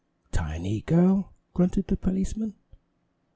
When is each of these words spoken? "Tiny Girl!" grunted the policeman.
"Tiny 0.31 0.81
Girl!" 0.81 1.31
grunted 1.53 1.85
the 1.85 1.95
policeman. 1.95 2.55